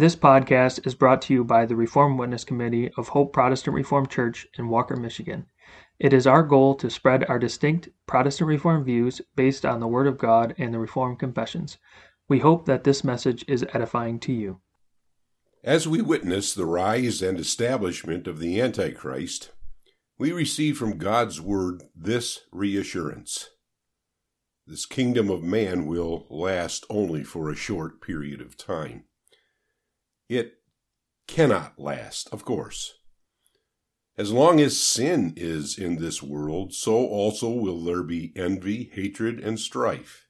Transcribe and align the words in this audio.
This 0.00 0.16
podcast 0.16 0.86
is 0.86 0.94
brought 0.94 1.20
to 1.20 1.34
you 1.34 1.44
by 1.44 1.66
the 1.66 1.76
Reformed 1.76 2.18
Witness 2.18 2.42
Committee 2.42 2.90
of 2.96 3.08
Hope 3.08 3.34
Protestant 3.34 3.74
Reformed 3.74 4.08
Church 4.08 4.46
in 4.56 4.70
Walker, 4.70 4.96
Michigan. 4.96 5.44
It 5.98 6.14
is 6.14 6.26
our 6.26 6.42
goal 6.42 6.74
to 6.76 6.88
spread 6.88 7.26
our 7.28 7.38
distinct 7.38 7.90
Protestant 8.06 8.48
Reformed 8.48 8.86
views 8.86 9.20
based 9.36 9.66
on 9.66 9.78
the 9.78 9.86
Word 9.86 10.06
of 10.06 10.16
God 10.16 10.54
and 10.56 10.72
the 10.72 10.78
Reformed 10.78 11.18
Confessions. 11.18 11.76
We 12.30 12.38
hope 12.38 12.64
that 12.64 12.84
this 12.84 13.04
message 13.04 13.44
is 13.46 13.66
edifying 13.74 14.18
to 14.20 14.32
you. 14.32 14.62
As 15.62 15.86
we 15.86 16.00
witness 16.00 16.54
the 16.54 16.64
rise 16.64 17.20
and 17.20 17.38
establishment 17.38 18.26
of 18.26 18.38
the 18.38 18.58
Antichrist, 18.58 19.50
we 20.16 20.32
receive 20.32 20.78
from 20.78 20.96
God's 20.96 21.42
Word 21.42 21.82
this 21.94 22.40
reassurance. 22.52 23.50
This 24.66 24.86
kingdom 24.86 25.28
of 25.28 25.42
man 25.42 25.84
will 25.84 26.26
last 26.30 26.86
only 26.88 27.22
for 27.22 27.50
a 27.50 27.54
short 27.54 28.00
period 28.00 28.40
of 28.40 28.56
time. 28.56 29.04
It 30.30 30.60
cannot 31.26 31.76
last, 31.76 32.28
of 32.30 32.44
course. 32.44 32.94
As 34.16 34.30
long 34.30 34.60
as 34.60 34.78
sin 34.78 35.34
is 35.36 35.76
in 35.76 35.96
this 35.96 36.22
world, 36.22 36.72
so 36.72 36.92
also 36.92 37.50
will 37.50 37.82
there 37.82 38.04
be 38.04 38.32
envy, 38.36 38.92
hatred, 38.94 39.40
and 39.40 39.58
strife. 39.58 40.28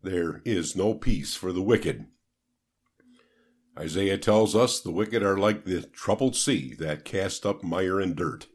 There 0.00 0.42
is 0.44 0.76
no 0.76 0.94
peace 0.94 1.34
for 1.34 1.52
the 1.52 1.60
wicked. 1.60 2.06
Isaiah 3.76 4.16
tells 4.16 4.54
us 4.54 4.78
the 4.78 4.92
wicked 4.92 5.24
are 5.24 5.36
like 5.36 5.64
the 5.64 5.82
troubled 5.82 6.36
sea 6.36 6.72
that 6.74 7.04
cast 7.04 7.44
up 7.44 7.64
mire 7.64 7.98
and 7.98 8.14
dirt. 8.14 8.46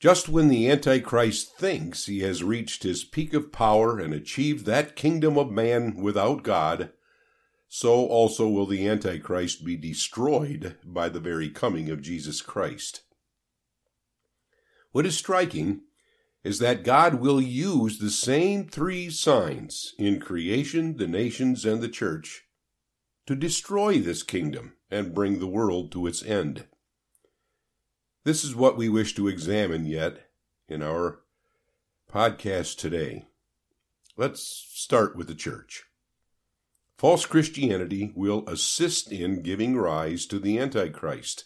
Just 0.00 0.30
when 0.30 0.48
the 0.48 0.70
Antichrist 0.70 1.54
thinks 1.58 2.06
he 2.06 2.20
has 2.20 2.42
reached 2.42 2.82
his 2.82 3.04
peak 3.04 3.34
of 3.34 3.52
power 3.52 3.98
and 3.98 4.14
achieved 4.14 4.64
that 4.64 4.96
kingdom 4.96 5.36
of 5.36 5.50
man 5.50 5.96
without 5.96 6.42
God, 6.42 6.92
so 7.68 8.06
also 8.06 8.48
will 8.48 8.66
the 8.66 8.88
Antichrist 8.88 9.64
be 9.64 9.76
destroyed 9.76 10.76
by 10.84 11.08
the 11.08 11.20
very 11.20 11.50
coming 11.50 11.90
of 11.90 12.02
Jesus 12.02 12.40
Christ. 12.40 13.02
What 14.92 15.06
is 15.06 15.16
striking 15.16 15.82
is 16.42 16.58
that 16.60 16.82
God 16.82 17.16
will 17.16 17.40
use 17.40 17.98
the 17.98 18.10
same 18.10 18.66
three 18.66 19.10
signs 19.10 19.94
in 19.98 20.18
creation, 20.18 20.96
the 20.96 21.06
nations, 21.06 21.64
and 21.64 21.82
the 21.82 21.88
church 21.88 22.44
to 23.26 23.36
destroy 23.36 23.98
this 23.98 24.22
kingdom 24.22 24.72
and 24.90 25.14
bring 25.14 25.38
the 25.38 25.46
world 25.46 25.92
to 25.92 26.06
its 26.06 26.22
end. 26.22 26.64
This 28.24 28.44
is 28.44 28.54
what 28.54 28.78
we 28.78 28.88
wish 28.88 29.14
to 29.16 29.28
examine 29.28 29.84
yet 29.84 30.30
in 30.68 30.82
our 30.82 31.20
podcast 32.10 32.78
today. 32.78 33.26
Let's 34.16 34.42
start 34.72 35.16
with 35.16 35.28
the 35.28 35.34
church. 35.34 35.87
False 36.98 37.26
Christianity 37.26 38.12
will 38.16 38.44
assist 38.48 39.12
in 39.12 39.40
giving 39.42 39.76
rise 39.76 40.26
to 40.26 40.40
the 40.40 40.58
Antichrist 40.58 41.44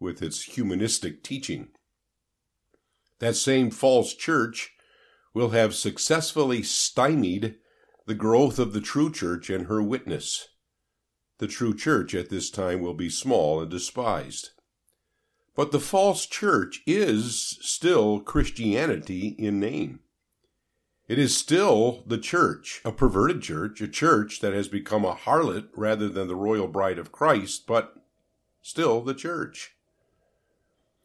with 0.00 0.22
its 0.22 0.44
humanistic 0.44 1.22
teaching. 1.22 1.68
That 3.18 3.36
same 3.36 3.70
false 3.70 4.14
church 4.14 4.72
will 5.34 5.50
have 5.50 5.74
successfully 5.74 6.62
stymied 6.62 7.56
the 8.06 8.14
growth 8.14 8.58
of 8.58 8.72
the 8.72 8.80
true 8.80 9.12
church 9.12 9.50
and 9.50 9.66
her 9.66 9.82
witness. 9.82 10.48
The 11.36 11.48
true 11.48 11.74
church 11.76 12.14
at 12.14 12.30
this 12.30 12.48
time 12.48 12.80
will 12.80 12.94
be 12.94 13.10
small 13.10 13.60
and 13.60 13.70
despised. 13.70 14.50
But 15.54 15.70
the 15.70 15.80
false 15.80 16.24
church 16.24 16.80
is 16.86 17.58
still 17.60 18.20
Christianity 18.20 19.36
in 19.38 19.60
name. 19.60 20.00
It 21.06 21.18
is 21.18 21.36
still 21.36 22.02
the 22.06 22.16
church, 22.16 22.80
a 22.84 22.90
perverted 22.90 23.42
church, 23.42 23.80
a 23.82 23.88
church 23.88 24.40
that 24.40 24.54
has 24.54 24.68
become 24.68 25.04
a 25.04 25.14
harlot 25.14 25.68
rather 25.76 26.08
than 26.08 26.28
the 26.28 26.36
royal 26.36 26.66
bride 26.66 26.98
of 26.98 27.12
Christ, 27.12 27.66
but 27.66 27.94
still 28.62 29.02
the 29.02 29.14
church. 29.14 29.74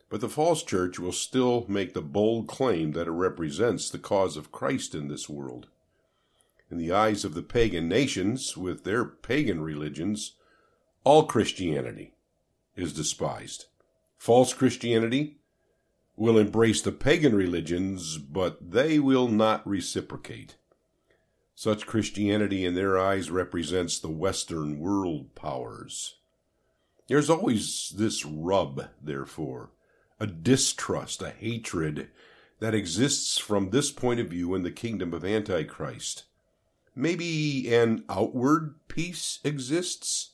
But 0.10 0.22
the 0.22 0.30
false 0.30 0.64
church 0.64 1.00
will 1.00 1.12
still 1.12 1.66
make 1.68 1.94
the 1.94 2.02
bold 2.02 2.48
claim 2.48 2.94
that 2.94 3.08
it 3.08 3.12
represents 3.12 3.90
the 3.90 4.00
cause 4.00 4.38
of 4.38 4.54
Christ 4.54 4.96
in 4.96 5.10
this 5.10 5.28
world. 5.28 5.68
In 6.72 6.78
the 6.78 6.94
eyes 6.94 7.26
of 7.26 7.34
the 7.34 7.44
pagan 7.44 7.90
nations, 7.90 8.56
with 8.56 8.86
their 8.86 9.04
pagan 9.04 9.62
religions, 9.62 10.36
all 11.04 11.26
Christianity 11.26 12.14
is 12.76 12.94
despised. 12.94 13.66
False 14.18 14.54
Christianity 14.54 15.39
will 16.20 16.38
embrace 16.38 16.82
the 16.82 16.92
pagan 16.92 17.34
religions, 17.34 18.18
but 18.18 18.72
they 18.72 19.00
will 19.00 19.30
not 19.30 19.66
reciprocate. 19.66 20.58
Such 21.56 21.88
Christianity 21.88 22.66
in 22.66 22.76
their 22.76 23.00
eyes 23.00 23.32
represents 23.32 23.98
the 23.98 24.10
Western 24.10 24.80
world 24.80 25.34
powers. 25.34 26.16
There's 27.08 27.30
always 27.30 27.94
this 27.96 28.26
rub, 28.26 28.90
therefore, 29.02 29.72
a 30.20 30.28
distrust, 30.28 31.22
a 31.22 31.30
hatred 31.30 32.10
that 32.60 32.76
exists 32.76 33.38
from 33.38 33.70
this 33.70 33.90
point 33.90 34.20
of 34.20 34.28
view 34.28 34.54
in 34.56 34.64
the 34.64 34.72
kingdom 34.72 35.14
of 35.14 35.24
Antichrist. 35.24 36.26
Maybe 36.94 37.74
an 37.74 38.04
outward 38.10 38.76
peace 38.90 39.40
exists, 39.46 40.32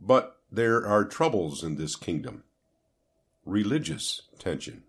but 0.00 0.40
there 0.50 0.84
are 0.84 1.04
troubles 1.04 1.62
in 1.62 1.76
this 1.76 1.94
kingdom. 1.94 2.42
Religious 3.44 4.22
tension. 4.40 4.82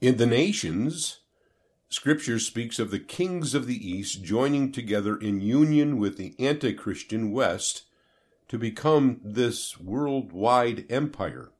In 0.00 0.18
the 0.18 0.26
nations, 0.26 1.20
Scripture 1.88 2.38
speaks 2.38 2.78
of 2.78 2.90
the 2.90 2.98
kings 2.98 3.54
of 3.54 3.66
the 3.66 3.88
East 3.88 4.22
joining 4.22 4.70
together 4.70 5.16
in 5.16 5.40
union 5.40 5.96
with 5.96 6.18
the 6.18 6.34
anti 6.38 6.74
Christian 6.74 7.32
West 7.32 7.84
to 8.48 8.58
become 8.58 9.20
this 9.24 9.80
worldwide 9.80 10.84
empire. 10.90 11.50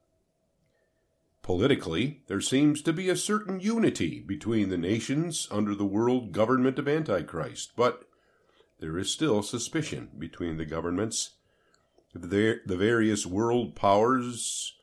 Politically, 1.43 2.25
there 2.27 2.43
seems 2.43 2.83
to 2.83 2.93
be 2.93 3.09
a 3.09 3.17
certain 3.17 3.59
unity 3.59 4.21
between 4.21 4.69
the 4.69 4.77
nations 4.77 5.49
under 5.51 5.75
the 5.75 5.87
world 5.87 6.33
government 6.33 6.79
of 6.79 6.87
Antichrist, 6.87 7.73
but 7.75 8.05
there 8.81 8.99
is 8.99 9.11
still 9.11 9.43
suspicion 9.43 10.11
between 10.19 10.59
the 10.59 10.67
governments. 10.67 11.37
The 12.13 12.61
various 12.67 13.25
world 13.25 13.75
powers 13.75 14.76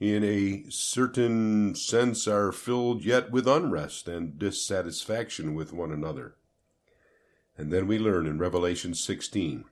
in 0.00 0.22
a 0.22 0.64
certain 0.70 1.74
sense 1.74 2.28
are 2.28 2.52
filled 2.52 3.04
yet 3.04 3.30
with 3.30 3.48
unrest 3.48 4.06
and 4.06 4.38
dissatisfaction 4.38 5.54
with 5.54 5.72
one 5.72 5.90
another. 5.90 6.36
And 7.56 7.72
then 7.72 7.88
we 7.88 7.98
learn 7.98 8.26
in 8.26 8.38
Revelation 8.38 8.94
16 8.94 9.64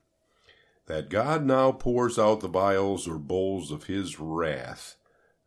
that 0.87 1.09
God 1.09 1.45
now 1.45 1.73
pours 1.73 2.19
out 2.19 2.41
the 2.41 2.49
vials 2.49 3.07
or 3.07 3.19
bowls 3.19 3.71
of 3.71 3.85
his 3.85 4.19
wrath 4.19 4.97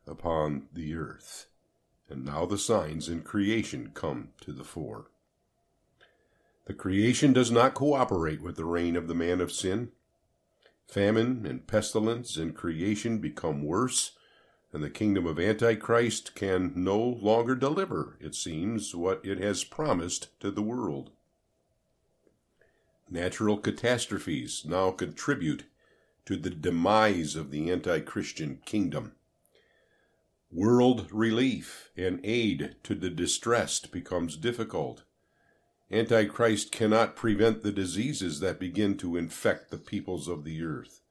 upon 0.08 0.68
the 0.72 0.96
earth. 0.96 1.48
And 2.10 2.26
now 2.26 2.46
the 2.46 2.58
signs 2.58 3.10
in 3.10 3.22
creation 3.22 3.92
come 3.94 4.30
to 4.42 4.52
the 4.52 4.64
fore. 4.64 5.12
The 6.66 6.74
creation 6.74 7.34
does 7.34 7.52
not 7.52 7.74
cooperate 7.74 8.42
with 8.42 8.56
the 8.56 8.66
reign 8.66 8.96
of 8.96 9.08
the 9.08 9.16
man 9.16 9.42
of 9.42 9.52
sin. 9.52 9.92
Famine 10.88 11.46
and 11.46 11.68
pestilence 11.68 12.38
in 12.38 12.54
creation 12.54 13.20
become 13.20 13.64
worse 13.64 14.18
and 14.72 14.84
the 14.84 14.90
kingdom 14.90 15.26
of 15.26 15.40
Antichrist 15.40 16.36
can 16.36 16.72
no 16.76 17.00
longer 17.00 17.56
deliver, 17.56 18.18
it 18.20 18.36
seems, 18.36 18.94
what 18.96 19.20
it 19.26 19.40
has 19.40 19.64
promised 19.64 20.28
to 20.40 20.52
the 20.52 20.62
world. 20.62 21.10
Natural 23.10 23.58
catastrophes 23.58 24.64
now 24.66 24.92
contribute 24.92 25.64
to 26.26 26.38
the 26.38 26.52
demise 26.52 27.36
of 27.36 27.50
the 27.50 27.72
anti 27.72 28.00
Christian 28.02 28.60
kingdom. 28.66 29.14
World 30.52 31.08
relief 31.12 31.90
and 31.98 32.20
aid 32.24 32.76
to 32.84 32.94
the 32.94 33.10
distressed 33.10 33.92
becomes 33.92 34.38
difficult. 34.38 35.04
Antichrist 35.92 36.72
cannot 36.72 37.16
prevent 37.16 37.64
the 37.64 37.72
diseases 37.72 38.40
that 38.42 38.60
begin 38.60 38.96
to 38.98 39.18
infect 39.18 39.72
the 39.72 39.78
peoples 39.78 40.28
of 40.28 40.44
the 40.44 40.64
earth. 40.64 41.02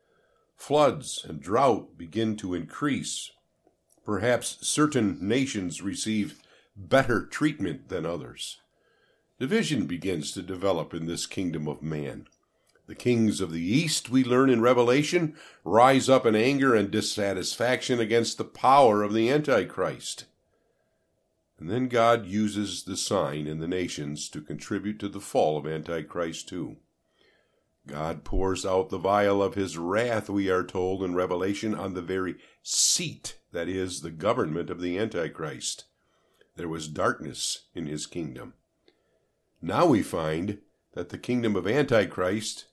Floods 0.55 1.25
and 1.29 1.41
drought 1.41 1.99
begin 1.99 2.37
to 2.37 2.55
increase 2.55 3.33
Perhaps 4.09 4.67
certain 4.67 5.19
nations 5.21 5.83
receive 5.83 6.41
better 6.75 7.27
treatment 7.27 7.91
than 7.91 8.07
others. 8.07 8.57
Division 9.39 9.85
begins 9.85 10.33
to 10.33 10.41
develop 10.41 10.95
in 10.95 11.05
this 11.05 11.27
kingdom 11.27 11.69
of 11.69 11.83
man. 11.83 12.27
The 12.87 12.95
kings 12.95 13.43
of 13.43 13.53
the 13.53 13.61
east, 13.61 14.09
we 14.09 14.25
learn 14.25 14.49
in 14.49 14.63
Revelation, 14.63 15.37
rise 15.63 16.09
up 16.09 16.25
in 16.25 16.35
anger 16.35 16.75
and 16.75 16.91
dissatisfaction 16.91 18.01
against 18.01 18.39
the 18.39 18.47
power 18.47 19.03
of 19.03 19.13
the 19.13 19.31
Antichrist. 19.31 20.25
And 21.61 21.69
then 21.69 21.89
God 21.89 22.25
uses 22.25 22.85
the 22.85 22.97
sign 22.97 23.47
in 23.47 23.59
the 23.59 23.69
nations 23.69 24.31
to 24.31 24.41
contribute 24.41 24.99
to 25.01 25.11
the 25.11 25.21
fall 25.21 25.59
of 25.59 25.67
Antichrist 25.67 26.49
too. 26.49 26.79
God 27.87 28.25
pours 28.25 28.65
out 28.65 28.89
the 28.89 28.97
vial 28.97 29.43
of 29.43 29.55
his 29.55 29.77
wrath, 29.77 30.31
we 30.31 30.49
are 30.49 30.65
told 30.65 31.03
in 31.03 31.15
Revelation, 31.15 31.75
on 31.75 31.93
the 31.93 32.01
very 32.01 32.37
seat, 32.63 33.38
that 33.53 33.69
is, 33.69 34.01
the 34.01 34.11
government 34.11 34.71
of 34.71 34.81
the 34.81 34.99
Antichrist. 34.99 35.85
There 36.57 36.69
was 36.69 36.89
darkness 36.89 37.67
in 37.75 37.87
his 37.87 38.07
kingdom. 38.07 38.55
Now 39.63 39.87
we 39.87 40.03
find 40.03 40.59
that 40.95 41.09
the 41.09 41.19
kingdom 41.19 41.57
of 41.57 41.67
Antichrist 41.67 42.67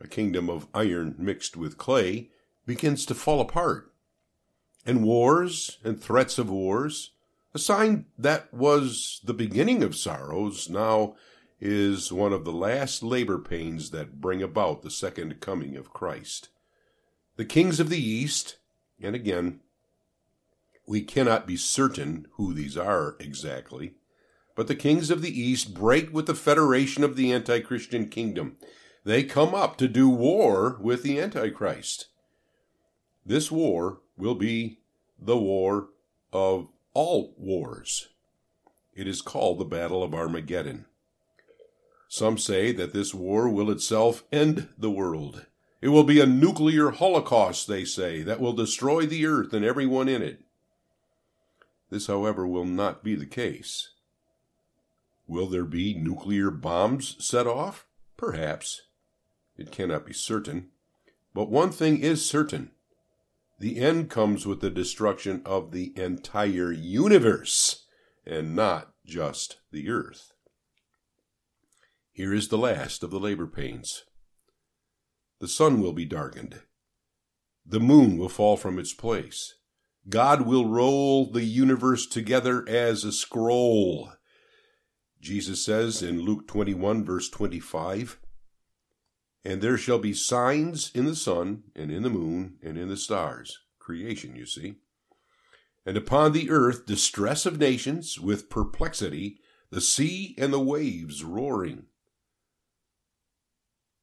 a 0.00 0.08
kingdom 0.08 0.48
of 0.48 0.68
iron 0.74 1.14
mixed 1.18 1.56
with 1.56 1.78
clay, 1.78 2.30
begins 2.66 3.04
to 3.06 3.14
fall 3.14 3.40
apart. 3.40 3.92
And 4.86 5.04
wars 5.04 5.78
and 5.84 6.00
threats 6.00 6.38
of 6.38 6.50
wars, 6.50 7.12
a 7.54 7.58
sign 7.58 8.06
that 8.16 8.52
was 8.52 9.20
the 9.24 9.34
beginning 9.34 9.82
of 9.82 9.96
sorrows, 9.96 10.68
now 10.68 11.16
is 11.60 12.12
one 12.12 12.32
of 12.32 12.44
the 12.44 12.52
last 12.52 13.02
labor 13.02 13.38
pains 13.38 13.90
that 13.90 14.20
bring 14.20 14.42
about 14.42 14.82
the 14.82 14.90
second 14.90 15.40
coming 15.40 15.76
of 15.76 15.92
Christ. 15.92 16.50
The 17.36 17.44
kings 17.44 17.80
of 17.80 17.88
the 17.88 18.00
East, 18.00 18.58
and 19.02 19.14
again, 19.14 19.60
we 20.88 21.02
cannot 21.02 21.46
be 21.46 21.56
certain 21.56 22.26
who 22.32 22.54
these 22.54 22.76
are 22.76 23.16
exactly, 23.20 23.92
but 24.56 24.68
the 24.68 24.74
kings 24.74 25.10
of 25.10 25.20
the 25.20 25.40
East 25.40 25.74
break 25.74 26.12
with 26.14 26.26
the 26.26 26.34
federation 26.34 27.04
of 27.04 27.14
the 27.14 27.30
anti 27.30 27.60
Christian 27.60 28.08
kingdom. 28.08 28.56
They 29.04 29.22
come 29.22 29.54
up 29.54 29.76
to 29.76 29.86
do 29.86 30.08
war 30.08 30.78
with 30.80 31.02
the 31.02 31.20
Antichrist. 31.20 32.08
This 33.24 33.50
war 33.50 34.00
will 34.16 34.34
be 34.34 34.80
the 35.18 35.36
war 35.36 35.90
of 36.32 36.68
all 36.94 37.34
wars. 37.36 38.08
It 38.94 39.06
is 39.06 39.20
called 39.20 39.58
the 39.58 39.64
Battle 39.66 40.02
of 40.02 40.14
Armageddon. 40.14 40.86
Some 42.08 42.38
say 42.38 42.72
that 42.72 42.94
this 42.94 43.12
war 43.12 43.48
will 43.50 43.70
itself 43.70 44.24
end 44.32 44.68
the 44.78 44.90
world. 44.90 45.44
It 45.82 45.88
will 45.88 46.04
be 46.04 46.20
a 46.20 46.26
nuclear 46.26 46.90
holocaust, 46.90 47.68
they 47.68 47.84
say, 47.84 48.22
that 48.22 48.40
will 48.40 48.54
destroy 48.54 49.04
the 49.04 49.26
earth 49.26 49.52
and 49.52 49.64
everyone 49.64 50.08
in 50.08 50.22
it. 50.22 50.42
This, 51.90 52.06
however, 52.06 52.46
will 52.46 52.64
not 52.64 53.02
be 53.02 53.14
the 53.14 53.26
case. 53.26 53.90
Will 55.26 55.46
there 55.46 55.64
be 55.64 55.94
nuclear 55.94 56.50
bombs 56.50 57.16
set 57.18 57.46
off? 57.46 57.86
Perhaps. 58.16 58.82
It 59.56 59.70
cannot 59.70 60.06
be 60.06 60.12
certain. 60.12 60.68
But 61.34 61.50
one 61.50 61.70
thing 61.70 61.98
is 62.00 62.24
certain 62.24 62.70
the 63.60 63.78
end 63.80 64.08
comes 64.08 64.46
with 64.46 64.60
the 64.60 64.70
destruction 64.70 65.42
of 65.44 65.72
the 65.72 65.92
entire 65.96 66.70
universe, 66.70 67.86
and 68.24 68.54
not 68.54 68.92
just 69.04 69.58
the 69.72 69.90
earth. 69.90 70.32
Here 72.12 72.32
is 72.32 72.48
the 72.48 72.58
last 72.58 73.02
of 73.02 73.10
the 73.10 73.18
labor 73.18 73.48
pains. 73.48 74.04
The 75.40 75.48
sun 75.48 75.80
will 75.80 75.92
be 75.92 76.04
darkened. 76.04 76.60
The 77.66 77.80
moon 77.80 78.16
will 78.16 78.28
fall 78.28 78.56
from 78.56 78.78
its 78.78 78.94
place. 78.94 79.54
God 80.08 80.42
will 80.42 80.66
roll 80.66 81.30
the 81.30 81.44
universe 81.44 82.06
together 82.06 82.66
as 82.68 83.04
a 83.04 83.12
scroll. 83.12 84.12
Jesus 85.20 85.64
says 85.64 86.02
in 86.02 86.22
Luke 86.22 86.46
21, 86.46 87.04
verse 87.04 87.28
25, 87.28 88.18
And 89.44 89.60
there 89.60 89.76
shall 89.76 89.98
be 89.98 90.14
signs 90.14 90.90
in 90.94 91.04
the 91.04 91.16
sun, 91.16 91.64
and 91.74 91.90
in 91.90 92.02
the 92.02 92.10
moon, 92.10 92.56
and 92.62 92.78
in 92.78 92.88
the 92.88 92.96
stars. 92.96 93.58
Creation, 93.78 94.34
you 94.36 94.46
see. 94.46 94.76
And 95.84 95.96
upon 95.96 96.32
the 96.32 96.50
earth 96.50 96.86
distress 96.86 97.44
of 97.44 97.58
nations, 97.58 98.18
with 98.18 98.48
perplexity, 98.48 99.40
the 99.70 99.80
sea 99.80 100.34
and 100.38 100.52
the 100.52 100.60
waves 100.60 101.24
roaring. 101.24 101.86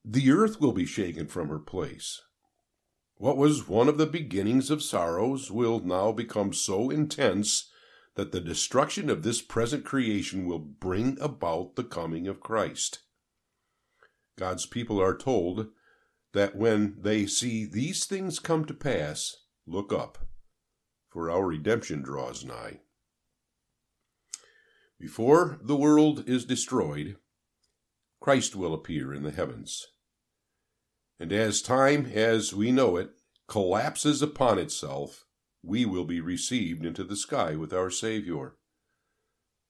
The 0.04 0.30
earth 0.30 0.60
will 0.60 0.72
be 0.72 0.86
shaken 0.86 1.26
from 1.26 1.48
her 1.48 1.58
place. 1.58 2.22
What 3.18 3.38
was 3.38 3.66
one 3.66 3.88
of 3.88 3.96
the 3.96 4.06
beginnings 4.06 4.70
of 4.70 4.82
sorrows 4.82 5.50
will 5.50 5.80
now 5.80 6.12
become 6.12 6.52
so 6.52 6.90
intense 6.90 7.70
that 8.14 8.30
the 8.30 8.40
destruction 8.40 9.08
of 9.08 9.22
this 9.22 9.40
present 9.40 9.84
creation 9.84 10.46
will 10.46 10.58
bring 10.58 11.18
about 11.20 11.76
the 11.76 11.84
coming 11.84 12.28
of 12.28 12.40
Christ. 12.40 13.00
God's 14.38 14.66
people 14.66 15.00
are 15.00 15.16
told 15.16 15.68
that 16.34 16.56
when 16.56 16.96
they 17.00 17.26
see 17.26 17.64
these 17.64 18.04
things 18.04 18.38
come 18.38 18.66
to 18.66 18.74
pass, 18.74 19.34
look 19.66 19.94
up, 19.94 20.18
for 21.08 21.30
our 21.30 21.46
redemption 21.46 22.02
draws 22.02 22.44
nigh. 22.44 22.80
Before 25.00 25.58
the 25.62 25.76
world 25.76 26.28
is 26.28 26.44
destroyed, 26.44 27.16
Christ 28.20 28.54
will 28.54 28.74
appear 28.74 29.14
in 29.14 29.22
the 29.22 29.30
heavens. 29.30 29.86
And 31.18 31.32
as 31.32 31.62
time, 31.62 32.06
as 32.06 32.54
we 32.54 32.70
know 32.70 32.96
it, 32.96 33.10
collapses 33.48 34.22
upon 34.22 34.58
itself, 34.58 35.26
we 35.62 35.84
will 35.84 36.04
be 36.04 36.20
received 36.20 36.84
into 36.84 37.04
the 37.04 37.16
sky 37.16 37.56
with 37.56 37.72
our 37.72 37.90
Savior. 37.90 38.56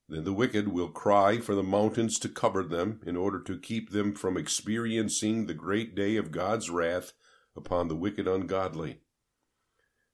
Then 0.09 0.25
the 0.25 0.33
wicked 0.33 0.69
will 0.69 0.89
cry 0.89 1.39
for 1.39 1.55
the 1.55 1.63
mountains 1.63 2.19
to 2.21 2.29
cover 2.29 2.63
them 2.63 3.01
in 3.05 3.17
order 3.17 3.41
to 3.43 3.59
keep 3.59 3.91
them 3.91 4.15
from 4.15 4.37
experiencing 4.37 5.47
the 5.47 5.55
great 5.55 5.95
day 5.95 6.17
of 6.17 6.31
God's 6.31 6.71
wrath 6.71 7.13
upon 7.57 7.89
the 7.89 7.97
wicked 7.97 8.29
ungodly. 8.29 9.01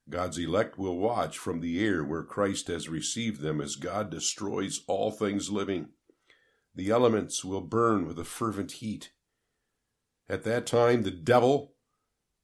God's 0.08 0.38
elect 0.38 0.79
will 0.79 0.99
watch 0.99 1.38
from 1.38 1.61
the 1.61 1.84
air 1.84 2.05
where 2.05 2.25
Christ 2.25 2.69
has 2.69 2.88
received 2.88 3.40
them 3.40 3.61
as 3.61 3.76
God 3.76 4.11
destroys 4.11 4.82
all 4.87 5.11
things 5.11 5.50
living. 5.50 5.90
The 6.75 6.90
elements 6.90 7.44
will 7.44 7.61
burn 7.61 8.06
with 8.06 8.19
a 8.19 8.25
fervent 8.25 8.73
heat. 8.73 9.12
At 10.28 10.44
that 10.44 10.66
time, 10.66 11.02
the 11.02 11.10
devil, 11.10 11.74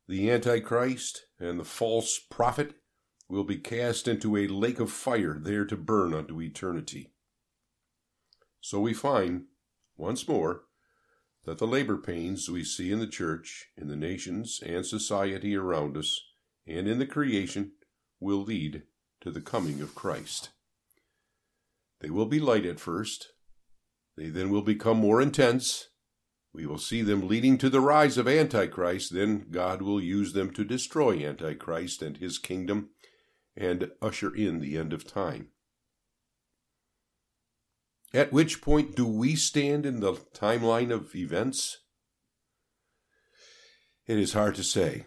the 0.07 0.31
Antichrist, 0.31 1.27
and 1.39 1.59
the 1.59 1.65
false 1.65 2.19
prophet 2.19 2.75
will 3.29 3.45
be 3.45 3.59
cast 3.59 4.09
into 4.09 4.37
a 4.37 4.49
lake 4.49 4.81
of 4.81 4.91
fire, 4.91 5.39
there 5.39 5.65
to 5.67 5.77
burn 5.77 6.15
unto 6.15 6.41
eternity. 6.41 7.13
So 8.61 8.81
we 8.81 8.95
find, 8.95 9.45
once 9.97 10.27
more, 10.27 10.63
that 11.45 11.59
the 11.59 11.67
labor 11.67 11.97
pains 11.97 12.51
we 12.51 12.65
see 12.65 12.91
in 12.91 12.99
the 12.99 13.07
church, 13.07 13.69
in 13.77 13.89
the 13.89 13.97
nations 13.97 14.61
and 14.65 14.85
society 14.85 15.57
around 15.57 15.97
us, 15.97 16.21
and 16.67 16.89
in 16.89 16.99
the 16.99 17.07
creation 17.07 17.73
will 18.21 18.43
lead 18.43 18.83
to 19.21 19.31
the 19.31 19.41
coming 19.41 19.81
of 19.81 19.95
Christ. 19.95 20.51
They 22.01 22.11
will 22.11 22.27
be 22.27 22.41
light 22.41 22.67
at 22.67 22.81
first, 22.81 23.29
they 24.17 24.29
then 24.29 24.51
will 24.51 24.63
become 24.63 24.99
more 24.99 25.23
intense, 25.23 25.89
we 26.53 26.67
will 26.67 26.79
see 26.79 27.03
them 27.03 27.29
leading 27.29 27.59
to 27.59 27.69
the 27.69 27.81
rise 27.81 28.17
of 28.17 28.27
Antichrist. 28.27 29.13
Then 29.13 29.47
God 29.51 29.83
will 29.83 30.01
use 30.01 30.33
them 30.33 30.51
to 30.55 30.65
destroy 30.65 31.25
Antichrist 31.25 32.03
and 32.03 32.17
his 32.17 32.39
kingdom 32.39 32.91
and 33.57 33.91
usher 34.01 34.35
in 34.35 34.61
the 34.61 34.77
end 34.77 34.93
of 34.93 35.07
time. 35.07 35.49
At 38.15 38.33
which 38.33 38.63
point 38.63 38.97
do 38.97 39.07
we 39.07 39.37
stand 39.37 39.85
in 39.85 40.01
the 40.01 40.15
timeline 40.35 40.91
of 40.91 41.15
events? 41.15 41.79
It 44.07 44.19
is 44.19 44.33
hard 44.33 44.55
to 44.55 44.65
say. 44.65 45.05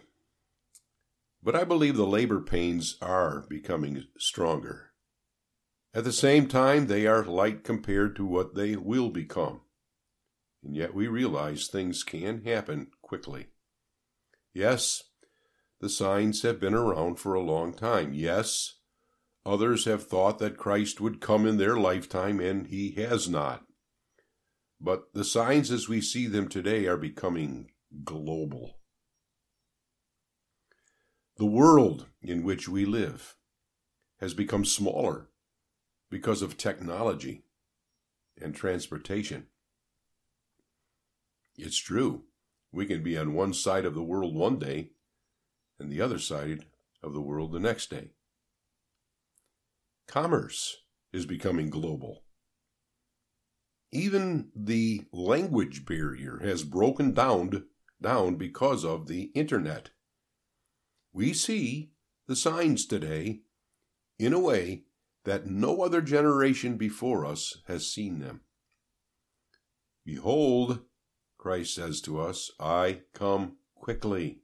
But 1.42 1.56
I 1.56 1.64
believe 1.64 1.96
the 1.96 2.06
labor 2.06 2.40
pains 2.40 2.96
are 3.02 3.44
becoming 3.48 4.04
stronger. 4.16 4.92
At 5.92 6.04
the 6.04 6.12
same 6.12 6.46
time, 6.46 6.86
they 6.86 7.06
are 7.06 7.24
light 7.24 7.64
compared 7.64 8.14
to 8.16 8.24
what 8.24 8.54
they 8.54 8.76
will 8.76 9.10
become 9.10 9.62
and 10.64 10.76
yet 10.76 10.94
we 10.94 11.06
realize 11.06 11.66
things 11.66 12.04
can 12.04 12.44
happen 12.44 12.88
quickly. 13.02 13.48
Yes, 14.54 15.04
the 15.80 15.88
signs 15.88 16.42
have 16.42 16.60
been 16.60 16.74
around 16.74 17.16
for 17.16 17.34
a 17.34 17.42
long 17.42 17.74
time. 17.74 18.12
Yes, 18.14 18.74
others 19.44 19.84
have 19.86 20.06
thought 20.06 20.38
that 20.38 20.56
Christ 20.56 21.00
would 21.00 21.20
come 21.20 21.46
in 21.46 21.56
their 21.56 21.76
lifetime, 21.76 22.38
and 22.38 22.68
he 22.68 22.92
has 22.92 23.28
not. 23.28 23.64
But 24.80 25.12
the 25.14 25.24
signs 25.24 25.70
as 25.70 25.88
we 25.88 26.00
see 26.00 26.26
them 26.26 26.48
today 26.48 26.86
are 26.86 26.96
becoming 26.96 27.70
global. 28.04 28.78
The 31.38 31.46
world 31.46 32.06
in 32.20 32.44
which 32.44 32.68
we 32.68 32.84
live 32.84 33.36
has 34.20 34.34
become 34.34 34.64
smaller 34.64 35.30
because 36.10 36.42
of 36.42 36.56
technology 36.56 37.44
and 38.40 38.54
transportation. 38.54 39.46
It's 41.56 41.78
true. 41.78 42.24
We 42.72 42.86
can 42.86 43.02
be 43.02 43.18
on 43.18 43.34
one 43.34 43.52
side 43.52 43.84
of 43.84 43.94
the 43.94 44.02
world 44.02 44.34
one 44.34 44.58
day 44.58 44.90
and 45.78 45.90
the 45.90 46.00
other 46.00 46.18
side 46.18 46.64
of 47.02 47.12
the 47.12 47.20
world 47.20 47.52
the 47.52 47.60
next 47.60 47.90
day. 47.90 48.12
Commerce 50.06 50.78
is 51.12 51.26
becoming 51.26 51.70
global. 51.70 52.24
Even 53.90 54.50
the 54.56 55.02
language 55.12 55.84
barrier 55.84 56.38
has 56.42 56.64
broken 56.64 57.12
down, 57.12 57.66
down 58.00 58.36
because 58.36 58.84
of 58.84 59.06
the 59.06 59.24
internet. 59.34 59.90
We 61.12 61.34
see 61.34 61.90
the 62.26 62.36
signs 62.36 62.86
today 62.86 63.42
in 64.18 64.32
a 64.32 64.40
way 64.40 64.84
that 65.24 65.46
no 65.46 65.82
other 65.82 66.00
generation 66.00 66.76
before 66.76 67.26
us 67.26 67.58
has 67.66 67.86
seen 67.86 68.20
them. 68.20 68.40
Behold, 70.04 70.80
Christ 71.42 71.74
says 71.74 72.00
to 72.02 72.20
us, 72.20 72.52
I 72.60 73.00
come 73.14 73.56
quickly. 73.74 74.42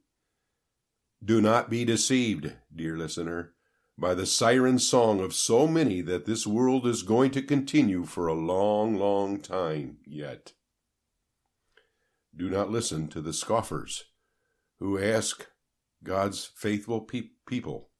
Do 1.23 1.39
not 1.39 1.69
be 1.69 1.85
deceived, 1.85 2.51
dear 2.75 2.97
listener, 2.97 3.53
by 3.97 4.13
the 4.13 4.25
siren 4.25 4.79
song 4.79 5.21
of 5.21 5.33
so 5.33 5.65
many 5.65 6.01
that 6.01 6.25
this 6.25 6.45
world 6.45 6.85
is 6.85 7.03
going 7.03 7.31
to 7.31 7.41
continue 7.41 8.03
for 8.03 8.27
a 8.27 8.33
long, 8.33 8.97
long 8.97 9.39
time 9.39 9.99
yet. 10.05 10.51
Do 12.35 12.49
not 12.49 12.69
listen 12.69 13.07
to 13.11 13.21
the 13.21 13.31
scoffers 13.31 14.03
who 14.79 15.01
ask 15.01 15.47
God's 16.03 16.51
faithful 16.53 16.99
pe- 16.99 17.29
people, 17.47 17.91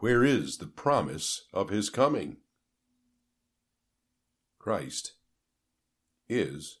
Where 0.00 0.22
is 0.22 0.58
the 0.58 0.66
promise 0.66 1.46
of 1.54 1.70
his 1.70 1.88
coming? 1.88 2.36
Christ 4.58 5.14
is 6.28 6.80